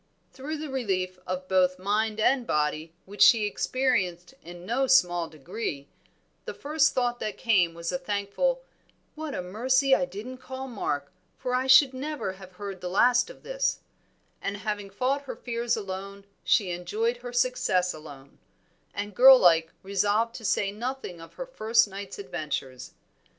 [0.33, 5.89] Through the relief of both mind and body which she experienced in no small degree,
[6.45, 8.63] the first thought that came was a thankful
[9.13, 13.29] "what a mercy I didn't call Mark, for I should never have heard the last
[13.29, 13.81] of this;"
[14.41, 18.39] and having fought her fears alone she enjoyed her success alone,
[18.95, 22.95] and girl like resolved to say nothing of her first night's adventures.